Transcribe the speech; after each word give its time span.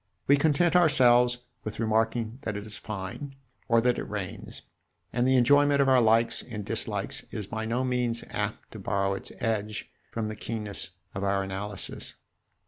We 0.25 0.35
content 0.35 0.75
ourselves 0.75 1.37
with 1.63 1.79
remarking 1.79 2.39
that 2.41 2.57
it 2.57 2.65
is 2.65 2.75
fine 2.75 3.35
or 3.67 3.79
that 3.81 3.99
it 3.99 4.09
rains, 4.09 4.63
and 5.13 5.27
the 5.27 5.35
enjoyment 5.35 5.79
of 5.79 5.87
our 5.87 6.01
likes 6.01 6.41
and 6.41 6.65
dislikes 6.65 7.23
is 7.31 7.45
by 7.45 7.65
no 7.67 7.83
means 7.83 8.23
apt 8.31 8.71
to 8.71 8.79
borrow 8.79 9.13
its 9.13 9.31
edge 9.39 9.91
from 10.09 10.27
the 10.27 10.35
keenness 10.35 10.89
of 11.13 11.23
our 11.23 11.43
analysis. 11.43 12.15